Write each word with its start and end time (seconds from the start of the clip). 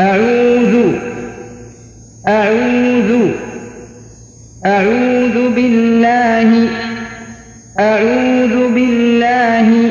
أعوذ 0.00 0.74
أعوذ 2.28 3.30
أعوذ 4.66 5.54
بالله 5.54 6.68
أعوذ 7.78 8.72
بالله 8.74 9.90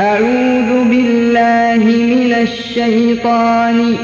أعوذ 0.00 0.84
بالله 0.90 1.84
من 1.84 2.32
الشيطان 2.32 3.96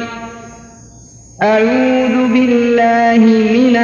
أعوذ 1.42 2.16
بالله 2.32 3.22
من 3.26 3.76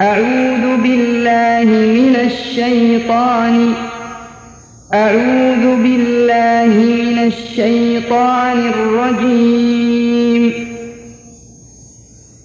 أعوذ 0.00 0.76
بالله 0.82 1.64
من 1.64 2.16
الشيطان. 2.24 3.89
أعوذ 4.94 5.82
بالله 5.82 6.66
من 6.66 7.18
الشيطان 7.26 8.58
الرجيم. 8.58 10.52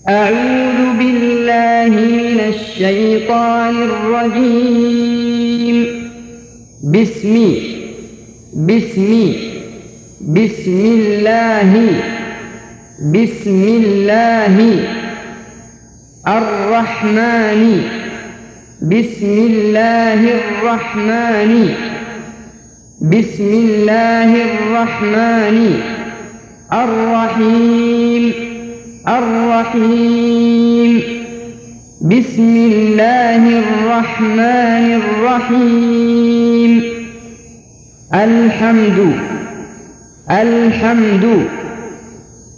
أعوذ 0.09 0.97
بالله 0.99 1.89
من 1.89 2.39
الشيطان 2.53 3.75
الرجيم. 3.89 5.77
بسمي 6.93 7.51
بسمي 8.53 9.27
بسم 10.21 10.81
الله 10.85 11.71
بسم 13.13 13.63
الله 13.83 14.55
الرحمن 16.27 17.61
بسم 18.81 19.35
الله 19.49 20.21
الرحمن. 20.41 21.94
بسم 23.01 23.43
الله 23.53 24.35
الرحمن 24.43 25.81
الرحيم 26.73 28.33
الرحيم 29.07 31.01
بسم 32.01 32.55
الله 32.55 33.59
الرحمن 33.59 35.01
الرحيم 35.03 36.83
الحمد 38.13 39.15
الحمد 40.31 41.25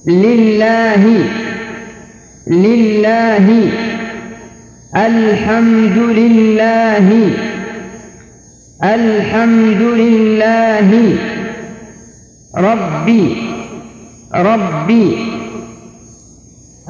لله 0.08 1.04
لله 2.48 3.72
الحمد 4.96 5.98
لله 5.98 7.47
الحمد 8.84 9.82
لله 9.82 11.16
ربي 12.58 13.36
ربي. 14.36 15.18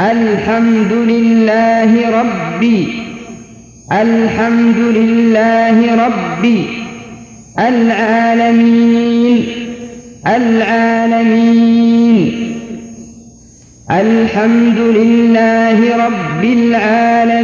الحمد 0.01 0.93
لله 0.93 2.21
ربي. 2.21 2.87
الحمد 3.91 4.77
لله 4.77 6.05
ربي. 6.05 6.67
العالمين 7.59 9.45
العالمين. 10.27 11.37
الحمد 13.91 14.79
لله 14.79 16.05
رب 16.05 16.43
العالمين. 16.43 17.36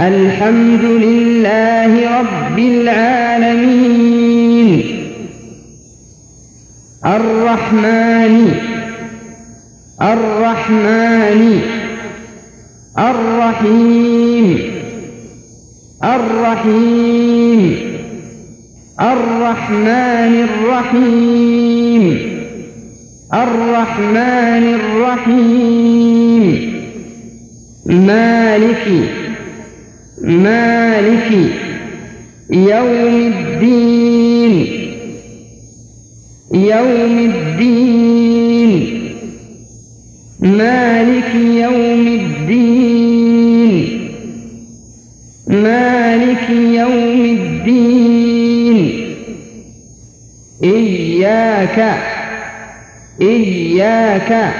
الحمد 0.00 0.84
لله 0.84 2.18
رب 2.20 2.58
العالمين 2.58 4.02
الرحمن 7.06 8.52
الرحمن 10.02 11.60
الرحيم 12.98 14.58
الرحيم 16.04 17.76
الرحمن 19.00 20.48
الرحيم 20.48 22.18
الرحمن 23.34 24.64
الرحيم 24.80 26.44
مالك 27.86 29.21
مالك 30.22 31.32
يوم 32.50 33.32
الدين. 33.34 34.66
يوم 36.54 37.18
الدين. 37.18 39.02
مالك 40.40 41.34
يوم 41.34 42.06
الدين. 42.06 43.72
مالك 45.48 46.50
يوم 46.50 47.24
الدين. 47.24 49.14
إياك 50.64 51.98
إياك 53.22 54.54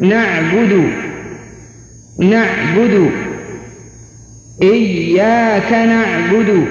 نعبد 0.00 0.90
نعبد 2.18 3.10
إياك 4.62 5.72
نعبد. 5.72 6.66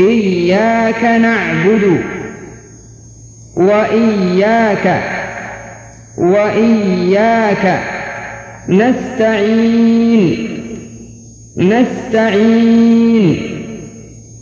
إياك 0.00 1.04
نعبد. 1.04 2.00
وإياك. 3.56 5.02
وإياك. 6.18 7.80
نستعين. 8.68 10.48
نستعين. 11.58 13.36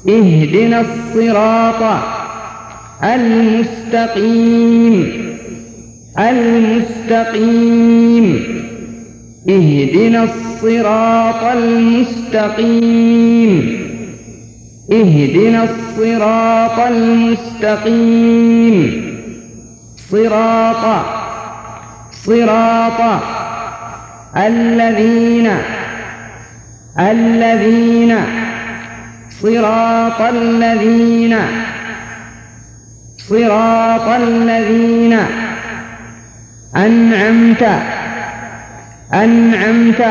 اهدنا 0.07 0.81
الصراط 0.81 1.84
المستقيم 3.03 4.96
المستقيم 6.19 8.25
اهدنا 9.50 10.23
الصراط 10.23 11.44
المستقيم. 11.57 13.53
اهدنا 14.92 15.64
الصراط 15.64 16.80
المستقيم. 16.80 18.76
صراط 20.12 21.06
صراط 22.26 23.22
الذين 24.38 25.52
الذين 27.00 28.16
صراط 29.42 30.22
الذين 30.22 31.38
صراط 33.18 34.08
الذين. 34.08 35.20
أنعمت 36.76 37.64
أنعمت. 39.14 40.06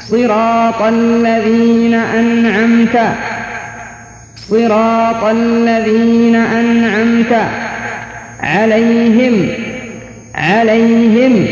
صراط 0.00 0.82
الذين 0.82 1.94
أنعمت. 1.94 3.14
صراط 4.36 5.24
الذين 5.24 6.36
أنعمت 6.36 7.48
عليهم 8.40 9.48
عليهم. 10.34 11.46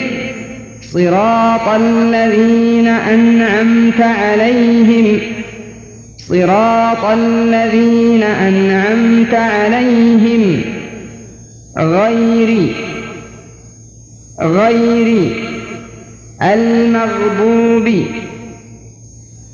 صراط 0.92 1.68
الذين 1.68 2.88
أنعمت 2.88 4.00
عليهم 4.00 5.20
صراط 6.28 7.04
الذين 7.04 8.22
أنعمت 8.22 9.34
عليهم. 9.34 10.62
غير 11.78 12.74
غير 14.40 15.32
المغضوب 16.42 18.04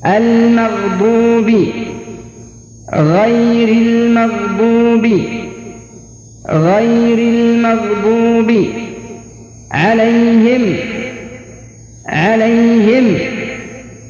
المغضوب. 0.06 1.68
غير 2.94 3.68
المغضوب 3.68 5.06
غير 6.50 7.18
المغضوب. 7.18 8.66
عليهم 9.70 10.76
عليهم. 12.06 13.18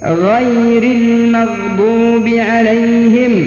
غير 0.05 0.83
المغضوب 0.83 2.29
عليهم. 2.29 3.47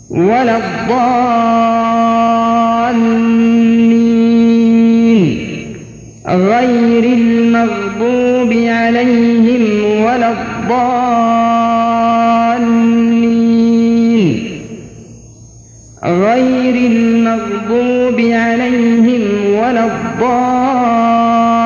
ولا 0.09 0.57
الضالين. 0.57 1.30
غير 6.31 7.03
المغضوب 7.03 8.53
عليهم 8.53 9.83
ولا 10.03 10.29
الضالين. 10.31 10.91
غير 16.03 16.75
المغضوب 16.91 18.19
عليهم 18.19 19.21
ولا 19.55 19.85
الضالين. 19.85 21.60